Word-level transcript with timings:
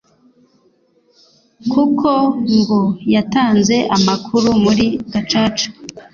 kuko 1.71 2.09
ngo 2.57 2.79
yatanze 3.15 3.75
amakuru 3.95 4.47
muri 4.63 4.85
Gacaca 5.11 5.67